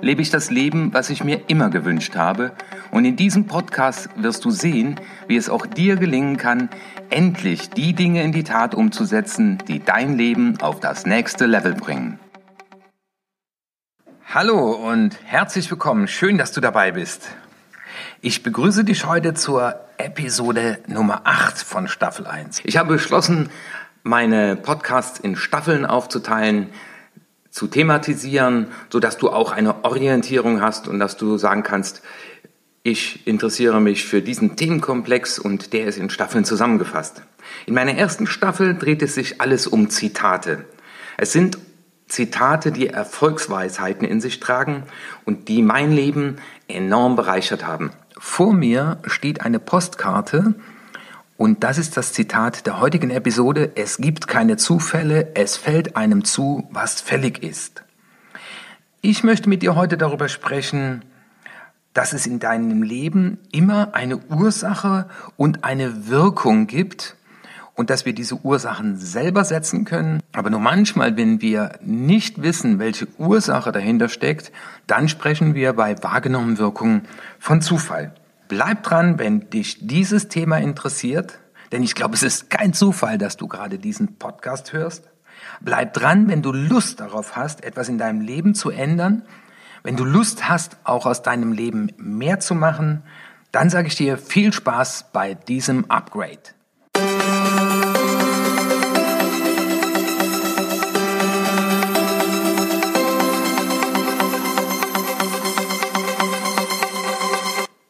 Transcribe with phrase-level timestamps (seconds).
[0.00, 2.52] lebe ich das Leben, was ich mir immer gewünscht habe.
[2.90, 6.68] Und in diesem Podcast wirst du sehen, wie es auch dir gelingen kann,
[7.10, 12.18] endlich die Dinge in die Tat umzusetzen, die dein Leben auf das nächste Level bringen.
[14.26, 16.08] Hallo und herzlich willkommen.
[16.08, 17.28] Schön, dass du dabei bist.
[18.20, 22.62] Ich begrüße dich heute zur Episode Nummer 8 von Staffel 1.
[22.64, 23.50] Ich habe beschlossen,
[24.02, 26.70] meine Podcasts in Staffeln aufzuteilen,
[27.54, 32.02] zu thematisieren, so dass du auch eine Orientierung hast und dass du sagen kannst,
[32.82, 37.22] ich interessiere mich für diesen Themenkomplex und der ist in Staffeln zusammengefasst.
[37.66, 40.64] In meiner ersten Staffel dreht es sich alles um Zitate.
[41.16, 41.58] Es sind
[42.08, 44.82] Zitate, die Erfolgsweisheiten in sich tragen
[45.24, 47.92] und die mein Leben enorm bereichert haben.
[48.18, 50.56] Vor mir steht eine Postkarte,
[51.36, 53.72] und das ist das Zitat der heutigen Episode.
[53.74, 57.82] Es gibt keine Zufälle, es fällt einem zu, was fällig ist.
[59.00, 61.02] Ich möchte mit dir heute darüber sprechen,
[61.92, 67.16] dass es in deinem Leben immer eine Ursache und eine Wirkung gibt
[67.74, 70.22] und dass wir diese Ursachen selber setzen können.
[70.32, 74.52] Aber nur manchmal, wenn wir nicht wissen, welche Ursache dahinter steckt,
[74.86, 77.02] dann sprechen wir bei wahrgenommenen Wirkungen
[77.38, 78.14] von Zufall.
[78.48, 81.38] Bleib dran, wenn dich dieses Thema interessiert,
[81.72, 85.10] denn ich glaube, es ist kein Zufall, dass du gerade diesen Podcast hörst.
[85.60, 89.22] Bleib dran, wenn du Lust darauf hast, etwas in deinem Leben zu ändern,
[89.82, 93.02] wenn du Lust hast, auch aus deinem Leben mehr zu machen,
[93.52, 96.40] dann sage ich dir viel Spaß bei diesem Upgrade.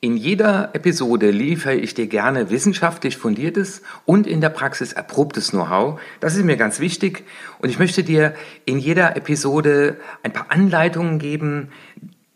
[0.04, 5.98] In jeder Episode liefere ich dir gerne wissenschaftlich fundiertes und in der Praxis erprobtes Know-how.
[6.20, 7.24] Das ist mir ganz wichtig
[7.60, 8.34] und ich möchte dir
[8.66, 11.70] in jeder Episode ein paar Anleitungen geben,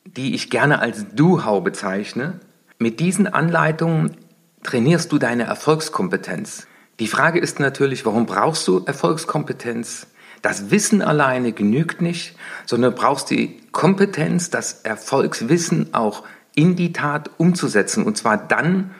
[0.06, 2.40] die ich gerne als Do-How bezeichne.
[2.78, 4.16] Mit diesen Anleitungen
[4.62, 6.66] trainierst du deine Erfolgskompetenz.
[7.00, 10.06] Die Frage ist natürlich, warum brauchst du Erfolgskompetenz?
[10.40, 12.34] Das Wissen alleine genügt nicht,
[12.64, 16.24] sondern brauchst die Kompetenz, das Erfolgswissen auch
[16.58, 18.02] in die Tat umzusetzen.
[18.02, 18.90] Und zwar dann,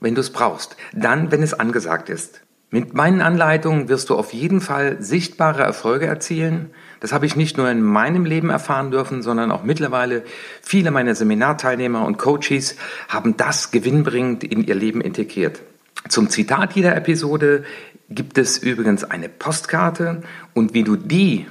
[0.00, 0.74] wenn du es brauchst.
[0.94, 2.40] Dann, wenn es angesagt ist.
[2.70, 6.70] Mit meinen Anleitungen wirst du auf jeden Fall sichtbare Erfolge erzielen.
[7.00, 10.24] Das habe ich nicht nur in meinem Leben erfahren dürfen, sondern auch mittlerweile
[10.62, 12.76] viele meiner Seminarteilnehmer und Coaches
[13.06, 15.60] haben das gewinnbringend in ihr Leben integriert.
[16.08, 17.64] Zum Zitat jeder Episode
[18.08, 20.22] gibt es übrigens eine Postkarte
[20.54, 21.46] und wie du die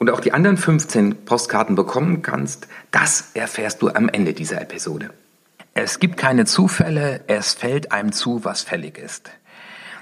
[0.00, 5.10] und auch die anderen 15 Postkarten bekommen kannst, das erfährst du am Ende dieser Episode.
[5.74, 9.30] Es gibt keine Zufälle, es fällt einem zu, was fällig ist.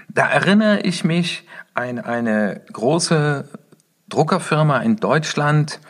[0.09, 3.49] Da erinnere ich mich an eine große
[4.09, 5.81] Druckerfirma in Deutschland,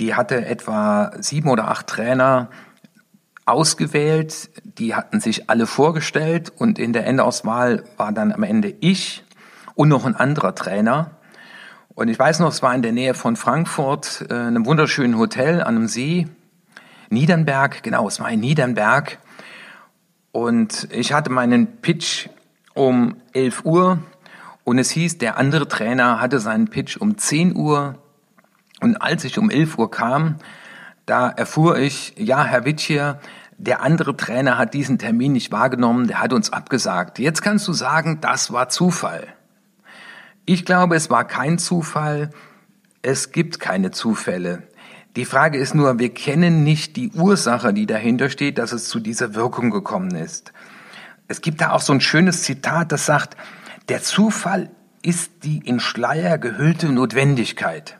[0.00, 2.50] die hatte etwa sieben oder acht Trainer
[3.46, 9.22] ausgewählt, die hatten sich alle vorgestellt und in der Endauswahl war dann am Ende ich
[9.76, 11.12] und noch ein anderer Trainer.
[11.94, 15.60] Und ich weiß noch, es war in der Nähe von Frankfurt, äh, einem wunderschönen Hotel
[15.60, 16.26] an einem See.
[17.08, 19.18] Niedernberg, genau, es war in Niedernberg.
[20.32, 22.28] Und ich hatte meinen Pitch
[22.74, 23.98] um 11 Uhr
[24.64, 27.94] und es hieß, der andere Trainer hatte seinen Pitch um 10 Uhr.
[28.80, 30.36] Und als ich um 11 Uhr kam,
[31.06, 33.20] da erfuhr ich, ja, Herr Witschier,
[33.56, 37.20] der andere Trainer hat diesen Termin nicht wahrgenommen, der hat uns abgesagt.
[37.20, 39.33] Jetzt kannst du sagen, das war Zufall.
[40.46, 42.30] Ich glaube, es war kein Zufall.
[43.00, 44.64] Es gibt keine Zufälle.
[45.16, 49.00] Die Frage ist nur, wir kennen nicht die Ursache, die dahinter steht, dass es zu
[49.00, 50.52] dieser Wirkung gekommen ist.
[51.28, 53.36] Es gibt da auch so ein schönes Zitat, das sagt,
[53.88, 54.70] der Zufall
[55.02, 57.98] ist die in Schleier gehüllte Notwendigkeit.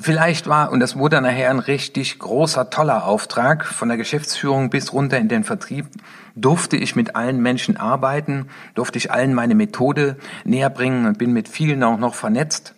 [0.00, 4.92] Vielleicht war, und das wurde nachher ein richtig großer, toller Auftrag, von der Geschäftsführung bis
[4.92, 5.86] runter in den Vertrieb,
[6.34, 11.32] durfte ich mit allen Menschen arbeiten, durfte ich allen meine Methode näher bringen und bin
[11.32, 12.74] mit vielen auch noch vernetzt.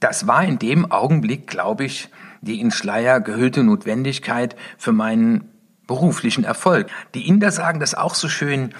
[0.00, 2.10] Das war in dem Augenblick, glaube ich,
[2.40, 5.50] die in Schleier gehüllte Notwendigkeit für meinen
[5.86, 6.88] beruflichen Erfolg.
[7.14, 8.74] Die Inder sagen das auch so schön,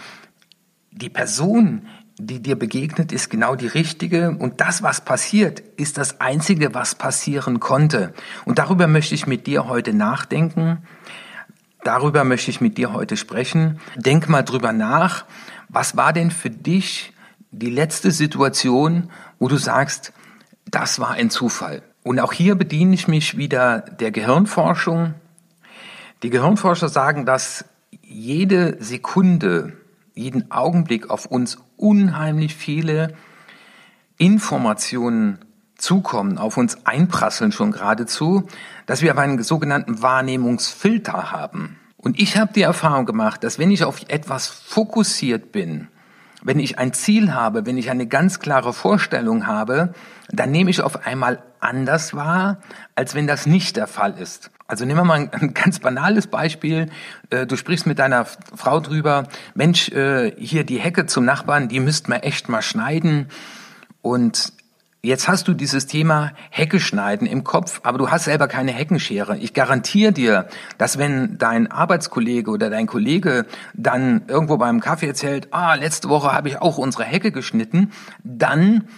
[0.90, 1.86] die Person,
[2.18, 6.94] die dir begegnet, ist genau die richtige und das, was passiert, ist das Einzige, was
[6.94, 8.14] passieren konnte.
[8.44, 10.78] Und darüber möchte ich mit dir heute nachdenken.
[11.84, 13.78] darüber möchte ich mit dir heute sprechen.
[13.94, 15.24] Denk mal drüber nach.
[15.68, 17.12] Was war denn für dich
[17.52, 20.12] die letzte Situation, wo du sagst,
[20.68, 21.82] das war ein Zufall?
[22.02, 25.14] Und auch hier bediene ich mich wieder der Gehirnforschung.
[26.22, 27.64] Die Gehirnforscher sagen, dass
[28.02, 29.74] jede Sekunde,
[30.16, 33.14] jeden Augenblick auf uns unheimlich viele
[34.18, 35.38] Informationen
[35.76, 38.48] zukommen, auf uns einprasseln schon geradezu,
[38.86, 41.78] dass wir aber einen sogenannten Wahrnehmungsfilter haben.
[41.98, 45.88] Und ich habe die Erfahrung gemacht, dass wenn ich auf etwas fokussiert bin,
[46.42, 49.94] wenn ich ein Ziel habe, wenn ich eine ganz klare Vorstellung habe,
[50.30, 52.58] dann nehme ich auf einmal anders wahr,
[52.94, 54.50] als wenn das nicht der Fall ist.
[54.68, 56.90] Also nehmen wir mal ein, ganz banales Beispiel.
[57.30, 61.80] Äh, du sprichst mit deiner Frau drüber, Mensch, äh, hier die Hecke zum Nachbarn, die
[61.80, 63.28] müsst man echt mal schneiden.
[64.02, 64.52] Und
[65.06, 69.38] Jetzt hast du dieses Thema Hecke schneiden im Kopf, aber du hast selber keine Heckenschere.
[69.38, 70.48] Ich garantiere dir,
[70.78, 76.32] dass wenn dein Arbeitskollege oder dein Kollege dann irgendwo beim Kaffee erzählt, ah, letzte Woche
[76.32, 77.92] habe ich auch unsere Hecke geschnitten,
[78.24, 78.88] dann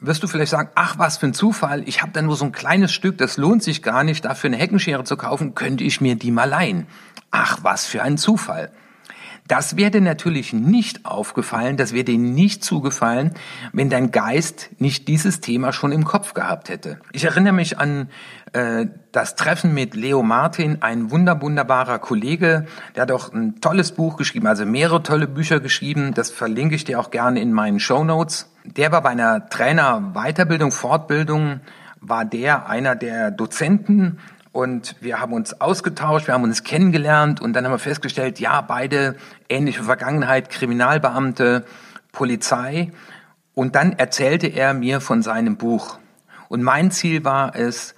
[0.00, 2.50] wirst du vielleicht sagen, ach was für ein Zufall, ich habe da nur so ein
[2.50, 6.16] kleines Stück, das lohnt sich gar nicht, dafür eine Heckenschere zu kaufen, könnte ich mir
[6.16, 6.88] die mal leihen.
[7.30, 8.72] Ach was für ein Zufall.
[9.46, 13.34] Das wäre dir natürlich nicht aufgefallen, das wäre dir nicht zugefallen,
[13.74, 16.98] wenn dein Geist nicht dieses Thema schon im Kopf gehabt hätte.
[17.12, 18.08] Ich erinnere mich an
[18.54, 22.64] äh, das Treffen mit Leo Martin, ein wunderwunderbarer Kollege,
[22.96, 26.84] der hat auch ein tolles Buch geschrieben, also mehrere tolle Bücher geschrieben, das verlinke ich
[26.84, 28.50] dir auch gerne in meinen Show Notes.
[28.64, 31.60] Der war bei einer Trainer-Weiterbildung, Fortbildung,
[32.00, 34.18] war der einer der Dozenten
[34.54, 38.60] und wir haben uns ausgetauscht, wir haben uns kennengelernt und dann haben wir festgestellt, ja,
[38.60, 39.16] beide
[39.48, 41.64] ähnliche Vergangenheit, Kriminalbeamte,
[42.12, 42.92] Polizei.
[43.54, 45.98] Und dann erzählte er mir von seinem Buch.
[46.48, 47.96] Und mein Ziel war es,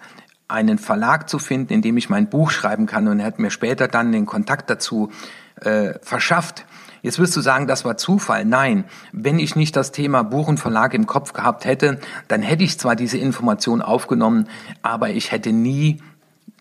[0.49, 3.07] einen Verlag zu finden, in dem ich mein Buch schreiben kann.
[3.07, 5.13] Und er hat mir später dann den Kontakt dazu
[5.61, 6.65] äh, verschafft.
[7.03, 8.47] Jetzt wirst du sagen, das war Zufall.
[8.47, 12.65] Nein, wenn ich nicht das Thema Buch und Verlag im Kopf gehabt hätte, dann hätte
[12.65, 14.49] ich zwar diese Information aufgenommen,
[14.81, 16.01] aber ich hätte nie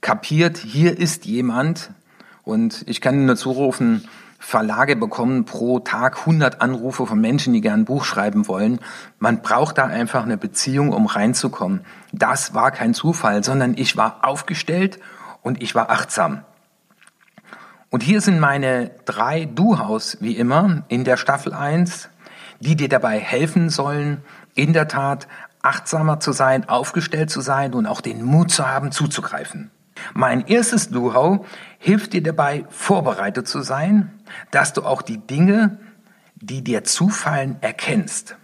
[0.01, 1.91] kapiert, hier ist jemand
[2.43, 4.07] und ich kann nur zurufen,
[4.45, 8.79] Verlage bekommen pro Tag 100 Anrufe von Menschen, die gern ein Buch schreiben wollen.
[9.17, 11.81] Man braucht da einfach eine Beziehung, um reinzukommen.
[12.11, 14.99] Das war kein Zufall, sondern ich war aufgestellt
[15.41, 16.43] und ich war achtsam.
[17.89, 22.09] Und hier sind meine drei Du-Haus, wie immer, in der Staffel 1,
[22.59, 24.21] die dir dabei helfen sollen,
[24.53, 25.27] in der Tat
[25.63, 29.71] achtsamer zu sein, aufgestellt zu sein und auch den Mut zu haben, zuzugreifen.
[30.13, 31.45] Mein erstes Know-how
[31.79, 34.11] hilft dir dabei, vorbereitet zu sein,
[34.51, 35.79] dass du auch die Dinge,
[36.35, 38.35] die dir zufallen, erkennst.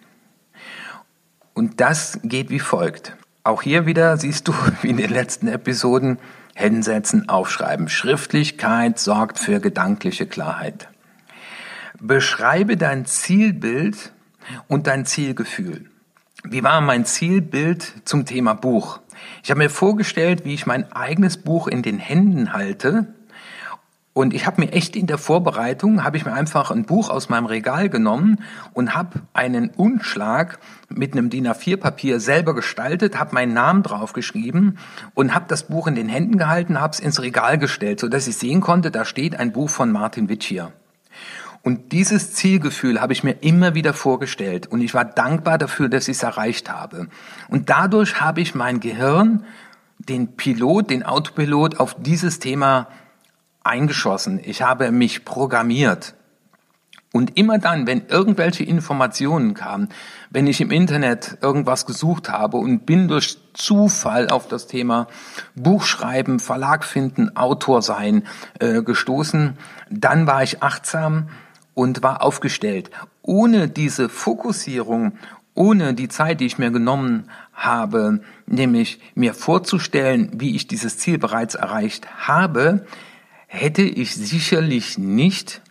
[1.53, 3.15] Und das geht wie folgt.
[3.43, 6.19] Auch hier wieder siehst du, wie in den letzten Episoden,
[6.55, 7.87] hinsetzen, aufschreiben.
[7.87, 10.89] Schriftlichkeit sorgt für gedankliche Klarheit.
[11.99, 14.13] Beschreibe dein Zielbild
[14.67, 15.89] und dein Zielgefühl.
[16.43, 18.99] Wie war mein Zielbild zum Thema Buch?
[19.43, 23.07] Ich habe mir vorgestellt, wie ich mein eigenes Buch in den Händen halte.
[24.13, 27.29] Und ich habe mir echt in der Vorbereitung, habe ich mir einfach ein Buch aus
[27.29, 30.59] meinem Regal genommen und habe einen Umschlag
[30.89, 34.77] mit einem DIN A4-Papier selber gestaltet, habe meinen Namen draufgeschrieben
[35.13, 38.35] und habe das Buch in den Händen gehalten, habe es ins Regal gestellt, sodass ich
[38.35, 40.73] sehen konnte, da steht ein Buch von Martin Witschier.
[41.63, 46.07] Und dieses Zielgefühl habe ich mir immer wieder vorgestellt und ich war dankbar dafür, dass
[46.07, 47.07] ich es erreicht habe.
[47.49, 49.45] Und dadurch habe ich mein Gehirn,
[49.99, 52.87] den Pilot, den Autopilot auf dieses Thema
[53.63, 54.39] eingeschossen.
[54.43, 56.15] Ich habe mich programmiert.
[57.13, 59.89] Und immer dann, wenn irgendwelche Informationen kamen,
[60.29, 65.07] wenn ich im Internet irgendwas gesucht habe und bin durch Zufall auf das Thema
[65.55, 68.23] Buchschreiben, Verlag finden, Autor sein
[68.59, 69.57] äh, gestoßen,
[69.89, 71.27] dann war ich achtsam
[71.73, 72.91] und war aufgestellt.
[73.21, 75.13] Ohne diese Fokussierung,
[75.53, 81.17] ohne die Zeit, die ich mir genommen habe, nämlich mir vorzustellen, wie ich dieses Ziel
[81.17, 82.85] bereits erreicht habe,
[83.47, 85.61] hätte ich sicherlich nicht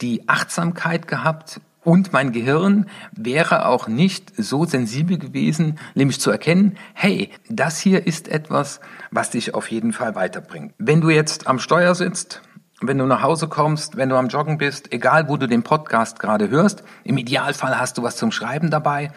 [0.00, 6.76] die Achtsamkeit gehabt und mein Gehirn wäre auch nicht so sensibel gewesen, nämlich zu erkennen,
[6.92, 10.74] hey, das hier ist etwas, was dich auf jeden Fall weiterbringt.
[10.78, 12.42] Wenn du jetzt am Steuer sitzt
[12.80, 16.18] wenn du nach Hause kommst, wenn du am Joggen bist, egal wo du den Podcast
[16.18, 19.10] gerade hörst, im Idealfall hast du was zum Schreiben dabei,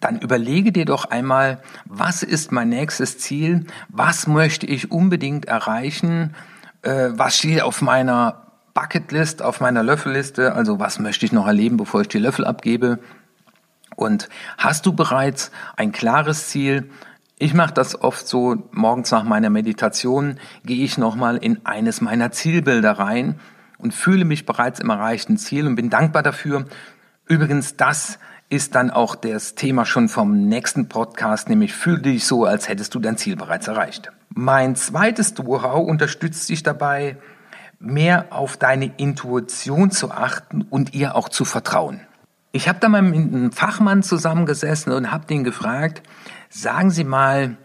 [0.00, 6.34] dann überlege dir doch einmal, was ist mein nächstes Ziel, was möchte ich unbedingt erreichen,
[6.82, 8.42] äh, was steht auf meiner
[8.74, 12.98] Bucketlist, auf meiner Löffelliste, also was möchte ich noch erleben, bevor ich die Löffel abgebe.
[13.94, 16.90] Und hast du bereits ein klares Ziel,
[17.38, 22.32] Ich mache das oft so, morgens nach meiner Meditation gehe ich nochmal in eines meiner
[22.32, 23.38] Zielbilder rein
[23.76, 26.64] und fühle mich bereits im erreichten Ziel und bin dankbar dafür.
[27.26, 32.46] Übrigens, das ist dann auch das Thema schon vom nächsten Podcast, nämlich fühle dich so,
[32.46, 34.10] als hättest du dein Ziel bereits erreicht.
[34.30, 37.18] Mein zweites Know-how unterstützt dich dabei,
[37.78, 42.00] mehr auf deine Intuition zu achten und ihr auch zu vertrauen.
[42.52, 46.00] Ich habe da mal mit einem Fachmann zusammengesessen und habe den gefragt,
[46.60, 47.56] sagen Sie mal,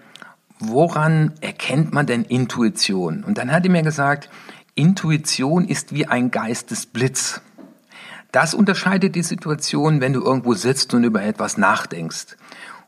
[0.60, 3.24] woran erkennt man denn Intuition?
[3.24, 4.29] Und dann hat er mir gesagt,
[4.75, 7.41] Intuition ist wie ein Geistesblitz.
[8.31, 12.38] Das unterscheidet die Situation, wenn du irgendwo sitzt und über etwas nachdenkst.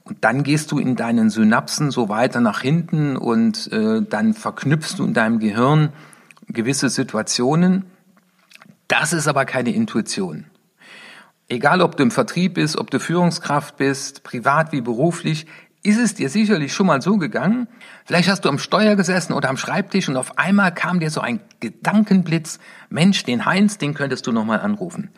[0.04, 4.96] Und dann gehst du in deinen Synapsen so weiter nach hinten und äh, dann verknüpfst
[4.98, 5.90] du in deinem Gehirn
[6.48, 7.86] gewisse Situationen.
[8.90, 10.46] Das ist aber keine Intuition.
[11.50, 15.46] Egal, ob du im Vertrieb bist, ob du Führungskraft bist, privat wie beruflich,
[15.84, 17.68] ist es dir sicherlich schon mal so gegangen.
[18.06, 21.20] Vielleicht hast du am Steuer gesessen oder am Schreibtisch und auf einmal kam dir so
[21.20, 22.60] ein Gedankenblitz.
[22.90, 25.12] Mensch, den Heinz, den könntest du nochmal anrufen.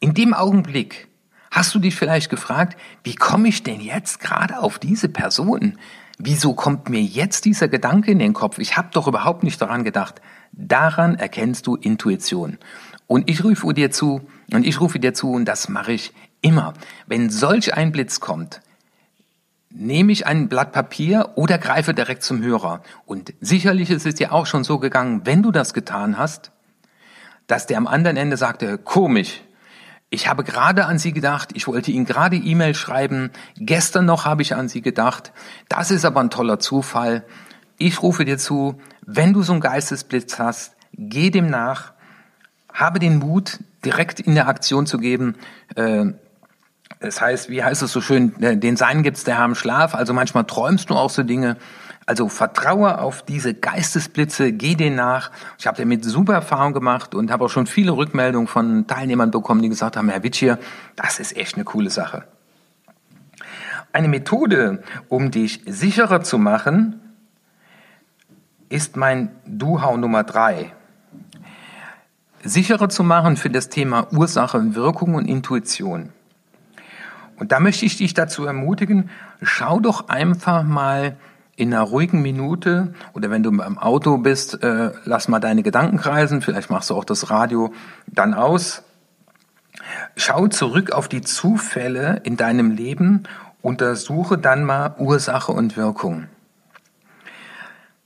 [0.00, 1.08] In dem Augenblick
[1.50, 5.78] hast du dich vielleicht gefragt, wie komme ich denn jetzt gerade auf diese Person?
[6.18, 8.58] Wieso kommt mir jetzt dieser Gedanke in den Kopf?
[8.58, 10.22] Ich habe doch überhaupt nicht daran gedacht.
[10.52, 12.58] Daran erkennst du Intuition.
[13.06, 16.72] Und ich rufe dir zu, und ich rufe dir zu, und das mache ich immer.
[17.06, 18.60] Wenn solch ein Blitz kommt,
[19.70, 22.82] nehme ich ein Blatt Papier oder greife direkt zum Hörer.
[23.06, 26.50] Und sicherlich ist es dir auch schon so gegangen, wenn du das getan hast,
[27.46, 29.42] dass der am anderen Ende sagte, komisch,
[30.10, 34.42] ich habe gerade an Sie gedacht, ich wollte Ihnen gerade E-Mail schreiben, gestern noch habe
[34.42, 35.32] ich an Sie gedacht,
[35.68, 37.24] das ist aber ein toller Zufall.
[37.78, 41.92] Ich rufe dir zu, wenn du so einen Geistesblitz hast, geh dem nach,
[42.72, 45.36] habe den Mut, direkt in der Aktion zu geben,
[45.76, 46.06] äh,
[46.98, 49.94] das heißt, wie heißt es so schön, den Sein gibt's der im Schlaf.
[49.94, 51.56] Also manchmal träumst du auch so Dinge.
[52.06, 55.30] Also vertraue auf diese Geistesblitze, geh denen nach.
[55.58, 59.62] Ich habe damit super Erfahrung gemacht und habe auch schon viele Rückmeldungen von Teilnehmern bekommen,
[59.62, 60.58] die gesagt haben, Herr Witschier,
[60.96, 62.24] das ist echt eine coole Sache.
[63.92, 67.00] Eine Methode, um dich sicherer zu machen,
[68.68, 70.72] ist mein Duhau Nummer drei.
[72.42, 76.10] Sicherer zu machen für das Thema Ursache, Wirkung und Intuition.
[77.40, 79.08] Und da möchte ich dich dazu ermutigen,
[79.40, 81.16] schau doch einfach mal
[81.56, 85.96] in einer ruhigen Minute oder wenn du beim Auto bist, äh, lass mal deine Gedanken
[85.96, 87.72] kreisen, vielleicht machst du auch das Radio
[88.06, 88.82] dann aus.
[90.16, 93.22] Schau zurück auf die Zufälle in deinem Leben,
[93.62, 96.26] untersuche dann mal Ursache und Wirkung.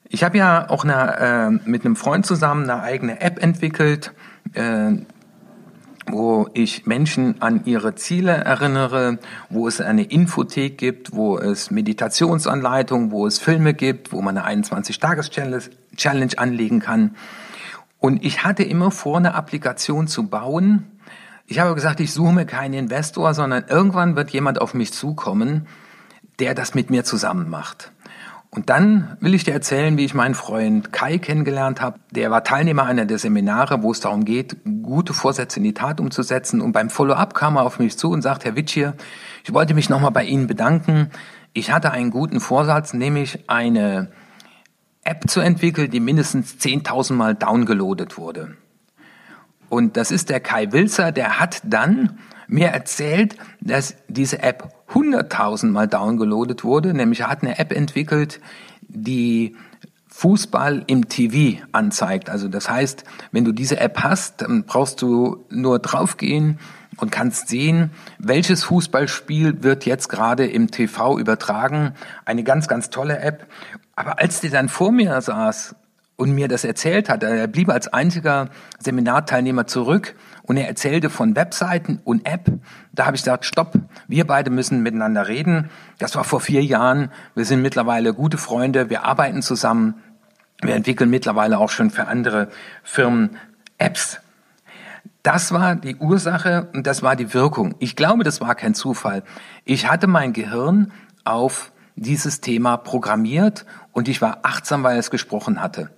[0.08, 4.12] Ich habe ja auch eine, äh, mit einem Freund zusammen eine eigene App entwickelt,
[4.52, 4.92] äh,
[6.06, 9.18] wo ich Menschen an ihre Ziele erinnere,
[9.49, 14.62] wo es eine Infothek gibt, wo es Meditationsanleitungen, wo es Filme gibt, wo man eine
[14.62, 17.16] 21-Tages-Challenge anlegen kann.
[18.00, 20.84] Und ich hatte immer vor, eine Applikation zu bauen.
[21.46, 25.66] Ich habe gesagt, ich suche mir keinen Investor, sondern irgendwann wird jemand auf mich zukommen,
[26.38, 27.92] der das mit mir zusammen macht.
[28.54, 31.99] Und dann will ich dir erzählen, wie ich meinen Freund Kai kennengelernt habe.
[32.12, 35.99] Der war Teilnehmer einer der Seminare, wo es darum geht, gute Vorsätze in die Tat
[35.99, 36.61] umzusetzen.
[36.61, 38.94] Und beim Follow-up kam er auf mich zu und sagt, Herr Witschier,
[39.42, 41.11] ich wollte mich nochmal bei Ihnen bedanken.
[41.52, 44.12] Ich hatte einen guten Vorsatz, nämlich eine
[45.02, 48.56] App zu entwickeln, die mindestens 10.000 Mal downgeloadet wurde.
[49.68, 55.66] Und das ist der Kai Wilzer, der hat dann mir erzählt, dass diese App 100.000
[55.66, 58.40] Mal downgeloadet wurde, nämlich er hat eine App entwickelt,
[58.82, 59.56] die
[60.08, 62.30] Fußball im TV anzeigt.
[62.30, 66.60] Also das heißt, wenn du diese App hast, dann brauchst du nur draufgehen
[66.98, 71.94] und kannst sehen, welches Fußballspiel wird jetzt gerade im TV übertragen.
[72.24, 73.48] Eine ganz, ganz tolle App.
[73.96, 75.74] Aber als der dann vor mir saß
[76.16, 81.35] und mir das erzählt hat, er blieb als einziger Seminarteilnehmer zurück und er erzählte von
[81.35, 82.52] Webseiten und App.
[82.92, 83.75] Da habe ich gesagt, stopp,
[84.06, 85.71] wir beide müssen miteinander reden.
[85.99, 87.11] Das war vor vier Jahren.
[87.35, 89.94] Wir sind mittlerweile gute Freunde, wir arbeiten zusammen.
[90.62, 92.49] Wir entwickeln mittlerweile auch schon für andere
[92.85, 93.37] Firmen
[93.78, 94.21] Apps.
[95.25, 97.75] Das war die Ursache und das war die Wirkung.
[97.78, 99.25] Ich glaube, das war kein Zufall.
[99.64, 100.92] Ich hatte mein Gehirn
[101.25, 105.90] auf dieses Thema programmiert und ich war achtsam, weil es gesprochen hatte.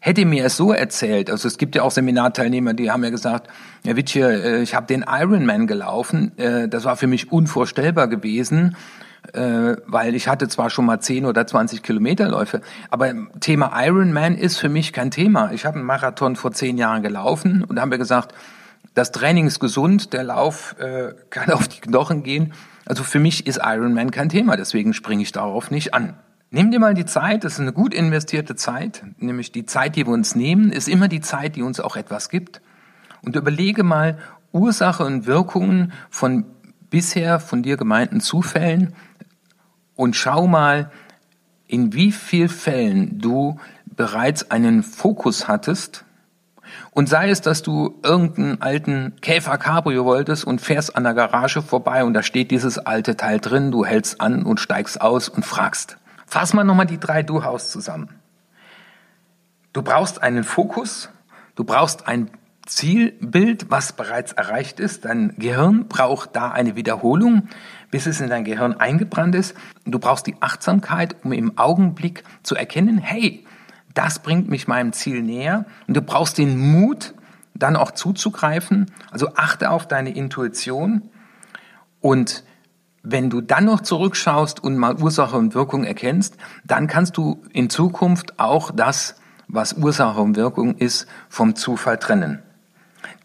[0.00, 3.48] Hätte mir es so erzählt, also es gibt ja auch Seminarteilnehmer, die haben ja gesagt,
[3.84, 8.76] Herr Witsche, äh, ich habe den Ironman gelaufen, äh, das war für mich unvorstellbar gewesen,
[9.32, 14.58] äh, weil ich hatte zwar schon mal 10 oder 20 Kilometerläufe, aber Thema Ironman ist
[14.58, 15.50] für mich kein Thema.
[15.52, 18.32] Ich habe einen Marathon vor zehn Jahren gelaufen und haben wir gesagt,
[18.94, 20.76] das Training ist gesund, der Lauf
[21.30, 22.52] kann auf die Knochen gehen.
[22.86, 26.14] Also für mich ist Ironman kein Thema, deswegen springe ich darauf nicht an.
[26.50, 30.06] Nimm dir mal die Zeit, das ist eine gut investierte Zeit, nämlich die Zeit, die
[30.06, 32.62] wir uns nehmen, ist immer die Zeit, die uns auch etwas gibt.
[33.22, 34.18] Und überlege mal
[34.52, 36.46] Ursache und Wirkungen von
[36.88, 38.94] bisher von dir gemeinten Zufällen
[39.94, 40.90] und schau mal,
[41.66, 46.06] in wie vielen Fällen du bereits einen Fokus hattest
[46.92, 51.60] und sei es, dass du irgendeinen alten Käfer Cabrio wolltest und fährst an der Garage
[51.60, 55.44] vorbei und da steht dieses alte Teil drin, du hältst an und steigst aus und
[55.44, 55.98] fragst.
[56.28, 58.10] Fass mal nochmal die drei Du-Haus zusammen.
[59.72, 61.08] Du brauchst einen Fokus,
[61.54, 62.30] du brauchst ein
[62.66, 65.06] Zielbild, was bereits erreicht ist.
[65.06, 67.48] Dein Gehirn braucht da eine Wiederholung,
[67.90, 69.56] bis es in dein Gehirn eingebrannt ist.
[69.86, 73.46] Du brauchst die Achtsamkeit, um im Augenblick zu erkennen, hey,
[73.94, 75.64] das bringt mich meinem Ziel näher.
[75.86, 77.14] Und du brauchst den Mut,
[77.54, 78.92] dann auch zuzugreifen.
[79.10, 81.08] Also achte auf deine Intuition.
[82.02, 82.44] Und
[83.10, 87.70] wenn du dann noch zurückschaust und mal Ursache und Wirkung erkennst, dann kannst du in
[87.70, 89.16] Zukunft auch das,
[89.48, 92.42] was Ursache und Wirkung ist, vom Zufall trennen.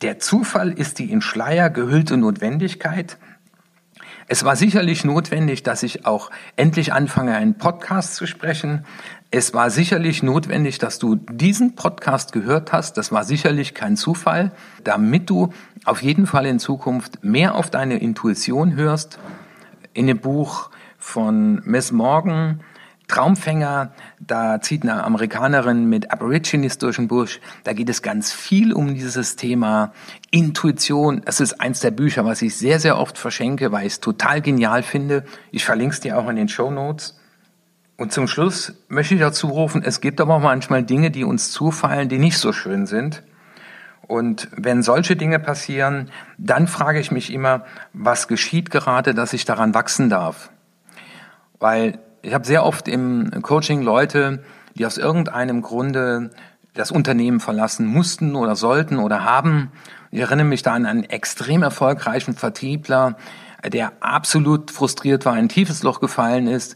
[0.01, 3.17] Der Zufall ist die in Schleier gehüllte Notwendigkeit.
[4.27, 8.85] Es war sicherlich notwendig, dass ich auch endlich anfange, einen Podcast zu sprechen.
[9.31, 12.97] Es war sicherlich notwendig, dass du diesen Podcast gehört hast.
[12.97, 14.53] Das war sicherlich kein Zufall,
[14.85, 15.51] damit du
[15.83, 19.19] auf jeden Fall in Zukunft mehr auf deine Intuition hörst.
[19.93, 22.61] In dem Buch von Miss Morgan,
[23.07, 27.39] Traumfänger, da zieht eine Amerikanerin mit Aborigines durch den Busch.
[27.63, 29.93] Da geht es ganz viel um dieses Thema
[30.31, 31.21] Intuition.
[31.25, 34.41] Es ist eins der Bücher, was ich sehr, sehr oft verschenke, weil ich es total
[34.41, 35.25] genial finde.
[35.51, 37.19] Ich verlinke es dir auch in den Show Notes.
[37.97, 41.51] Und zum Schluss möchte ich dazu rufen, es gibt aber auch manchmal Dinge, die uns
[41.51, 43.21] zufallen, die nicht so schön sind.
[44.07, 49.45] Und wenn solche Dinge passieren, dann frage ich mich immer, was geschieht gerade, dass ich
[49.45, 50.51] daran wachsen darf?
[51.59, 54.43] Weil ich habe sehr oft im Coaching Leute,
[54.75, 56.31] die aus irgendeinem Grunde
[56.73, 59.71] das Unternehmen verlassen mussten oder sollten oder haben.
[60.11, 63.15] Ich erinnere mich da an einen extrem erfolgreichen Vertriebler,
[63.65, 66.75] der absolut frustriert war, in ein tiefes Loch gefallen ist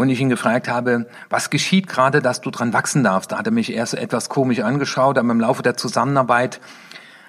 [0.00, 3.32] und ich ihn gefragt habe, was geschieht gerade, dass du dran wachsen darfst?
[3.32, 6.60] Da hat er mich erst etwas komisch angeschaut, aber im Laufe der Zusammenarbeit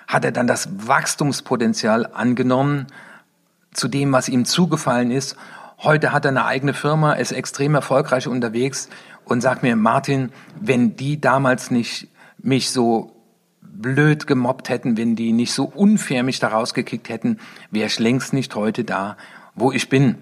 [0.07, 2.87] hat er dann das Wachstumspotenzial angenommen
[3.73, 5.37] zu dem, was ihm zugefallen ist
[5.83, 8.87] Heute hat er eine eigene Firma, ist extrem erfolgreich unterwegs
[9.25, 12.07] und sagt mir, Martin, wenn die damals nicht
[12.37, 13.15] mich so
[13.63, 17.39] blöd gemobbt hätten, wenn die nicht so unfair mich da rausgekickt hätten,
[17.71, 19.17] wäre ich längst nicht heute da,
[19.55, 20.17] wo ich bin.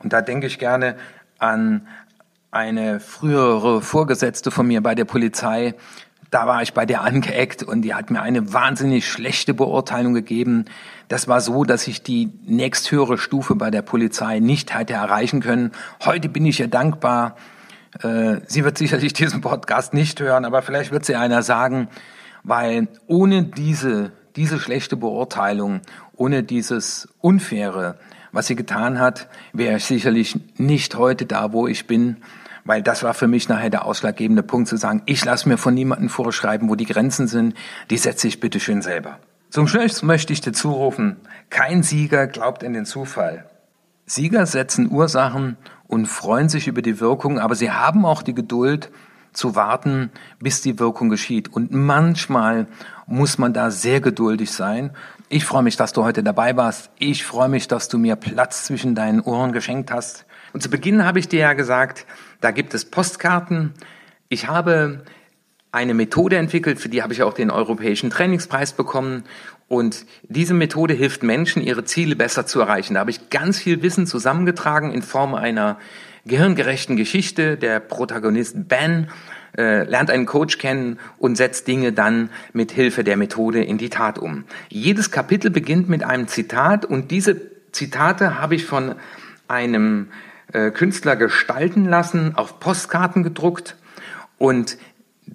[0.00, 0.96] Und da denke ich gerne
[1.38, 1.86] an
[2.50, 5.74] eine frühere Vorgesetzte von mir bei der Polizei,
[6.30, 10.66] da war ich bei der angeeckt und die hat mir eine wahnsinnig schlechte Beurteilung gegeben.
[11.08, 15.72] Das war so, dass ich die nächsthöhere Stufe bei der Polizei nicht hätte erreichen können.
[16.04, 17.36] Heute bin ich ihr dankbar.
[18.02, 21.88] Äh, sie wird sicherlich diesen Podcast nicht hören, aber vielleicht wird sie einer sagen,
[22.42, 25.80] weil ohne diese, diese schlechte Beurteilung,
[26.18, 27.96] ohne dieses Unfaire,
[28.32, 32.18] was sie getan hat, wäre ich sicherlich nicht heute da, wo ich bin.
[32.64, 35.72] Weil das war für mich nachher der ausschlaggebende Punkt zu sagen, ich lasse mir von
[35.72, 37.54] niemandem vorschreiben, wo die Grenzen sind,
[37.88, 39.18] die setze ich bitte schön selber.
[39.48, 41.16] Zum Schluss möchte ich dir zurufen,
[41.48, 43.48] kein Sieger glaubt in den Zufall.
[44.04, 48.90] Sieger setzen Ursachen und freuen sich über die Wirkung, aber sie haben auch die Geduld
[49.32, 51.50] zu warten, bis die Wirkung geschieht.
[51.50, 52.66] Und manchmal
[53.06, 54.90] muss man da sehr geduldig sein.
[55.30, 56.90] Ich freue mich, dass du heute dabei warst.
[56.98, 60.24] Ich freue mich, dass du mir Platz zwischen deinen Ohren geschenkt hast.
[60.54, 62.06] Und zu Beginn habe ich dir ja gesagt,
[62.40, 63.74] da gibt es Postkarten.
[64.30, 65.04] Ich habe
[65.70, 69.24] eine Methode entwickelt, für die habe ich auch den Europäischen Trainingspreis bekommen.
[69.68, 72.94] Und diese Methode hilft Menschen, ihre Ziele besser zu erreichen.
[72.94, 75.78] Da habe ich ganz viel Wissen zusammengetragen in Form einer
[76.24, 77.58] gehirngerechten Geschichte.
[77.58, 79.08] Der Protagonist Ben
[79.56, 83.90] äh, lernt einen Coach kennen und setzt Dinge dann mit Hilfe der Methode in die
[83.90, 84.44] Tat um.
[84.68, 87.40] Jedes Kapitel beginnt mit einem Zitat und diese
[87.72, 88.94] Zitate habe ich von
[89.46, 90.08] einem
[90.52, 93.76] äh, Künstler gestalten lassen, auf Postkarten gedruckt
[94.38, 94.78] und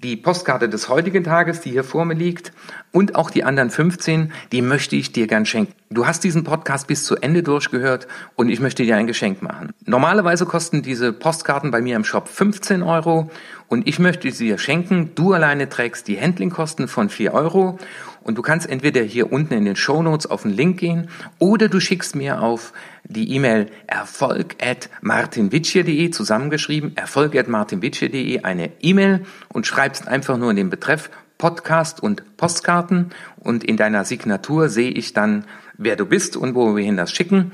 [0.01, 2.51] die Postkarte des heutigen Tages, die hier vor mir liegt,
[2.91, 5.73] und auch die anderen 15, die möchte ich dir gern schenken.
[5.89, 9.73] Du hast diesen Podcast bis zu Ende durchgehört und ich möchte dir ein Geschenk machen.
[9.85, 13.29] Normalerweise kosten diese Postkarten bei mir im Shop 15 Euro
[13.67, 15.11] und ich möchte sie dir schenken.
[15.15, 17.77] Du alleine trägst die Handlingkosten von 4 Euro
[18.23, 21.67] und du kannst entweder hier unten in den Show Notes auf den Link gehen oder
[21.67, 29.25] du schickst mir auf die E-Mail erfolg at martinwitsche.de zusammengeschrieben, erfolg at martinwitsche.de eine E-Mail
[29.49, 34.91] und schreibst einfach nur in den Betreff Podcast und Postkarten und in deiner Signatur sehe
[34.91, 35.45] ich dann,
[35.77, 37.51] wer du bist und wo wir hin das schicken.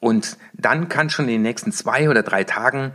[0.00, 2.92] Und dann kann schon in den nächsten zwei oder drei Tagen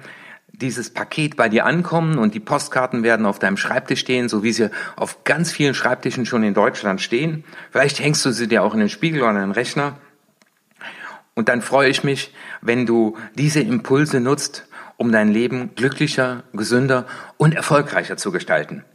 [0.52, 4.54] dieses Paket bei dir ankommen und die Postkarten werden auf deinem Schreibtisch stehen, so wie
[4.54, 7.44] sie auf ganz vielen Schreibtischen schon in Deutschland stehen.
[7.72, 9.98] Vielleicht hängst du sie dir auch in den Spiegel oder in den Rechner.
[11.36, 14.66] Und dann freue ich mich, wenn du diese Impulse nutzt,
[14.98, 17.06] um dein Leben glücklicher, gesünder
[17.38, 18.86] und erfolgreicher zu gestalten.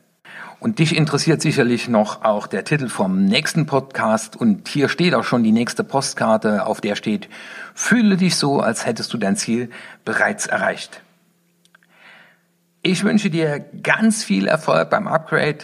[0.59, 4.37] Und dich interessiert sicherlich noch auch der Titel vom nächsten Podcast.
[4.37, 7.31] Und hier steht auch schon die nächste Postkarte, auf der steht,
[7.74, 9.70] fühle dich so, als hättest du dein Ziel
[10.05, 11.00] bereits erreicht.
[12.83, 15.59] Ich wünsche dir ganz viel Erfolg beim Upgrade.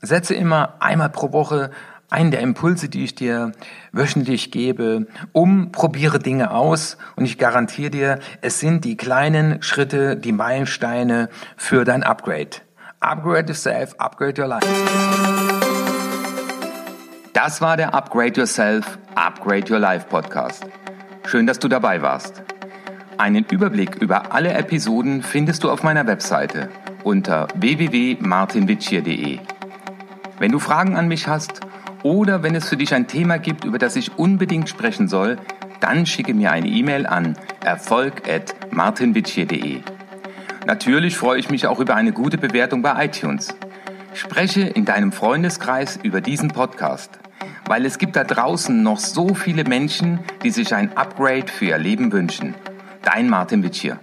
[0.00, 1.72] Setze immer einmal pro Woche
[2.10, 3.52] einen der Impulse, die ich dir
[3.92, 10.16] wöchentlich gebe, um, probiere Dinge aus und ich garantiere dir, es sind die kleinen Schritte,
[10.16, 12.50] die Meilensteine für dein Upgrade.
[13.00, 14.66] Upgrade yourself, upgrade your life.
[17.32, 20.66] Das war der Upgrade Yourself, Upgrade Your Life Podcast.
[21.26, 22.42] Schön, dass du dabei warst.
[23.18, 26.68] Einen Überblick über alle Episoden findest du auf meiner Webseite
[27.04, 29.38] unter www.martinwitschier.de.
[30.38, 31.60] Wenn du Fragen an mich hast
[32.02, 35.38] oder wenn es für dich ein Thema gibt, über das ich unbedingt sprechen soll,
[35.80, 39.80] dann schicke mir eine E-Mail an erfolg.martinwitschier.de.
[40.66, 43.54] Natürlich freue ich mich auch über eine gute Bewertung bei iTunes.
[44.14, 47.20] Spreche in deinem Freundeskreis über diesen Podcast,
[47.66, 51.78] weil es gibt da draußen noch so viele Menschen, die sich ein Upgrade für ihr
[51.78, 52.54] Leben wünschen.
[53.02, 53.98] Dein Martin Witsch hier.